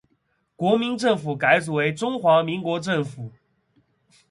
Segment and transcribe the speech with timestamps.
[0.55, 3.31] 国民政府改组为中华民国政府。